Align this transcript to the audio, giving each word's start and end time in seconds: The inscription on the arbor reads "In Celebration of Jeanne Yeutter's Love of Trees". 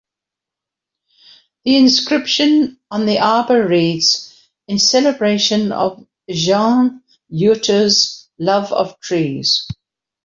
The 1.63 1.75
inscription 1.77 2.79
on 2.89 3.05
the 3.05 3.19
arbor 3.19 3.67
reads 3.67 4.33
"In 4.67 4.79
Celebration 4.79 5.71
of 5.71 6.07
Jeanne 6.27 7.03
Yeutter's 7.29 8.27
Love 8.39 8.73
of 8.73 8.99
Trees". 8.99 9.67